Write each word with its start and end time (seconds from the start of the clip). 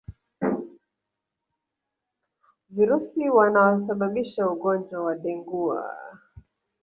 Virusi 2.69 3.29
wanaosababisha 3.29 4.49
ugonjwa 4.49 5.03
wa 5.03 5.15
dengua 5.15 5.89